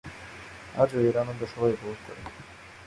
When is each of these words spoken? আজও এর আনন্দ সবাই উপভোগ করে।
আজও 0.75 0.97
এর 1.07 1.15
আনন্দ 1.17 1.41
সবাই 1.53 1.71
উপভোগ 1.73 1.97
করে। 2.07 2.21